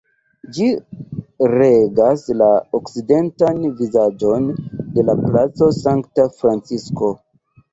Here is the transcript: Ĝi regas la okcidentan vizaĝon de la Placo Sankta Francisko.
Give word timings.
Ĝi 0.53 0.67
regas 1.51 2.23
la 2.39 2.47
okcidentan 2.79 3.61
vizaĝon 3.83 4.49
de 4.97 5.07
la 5.11 5.19
Placo 5.21 5.71
Sankta 5.83 6.27
Francisko. 6.41 7.13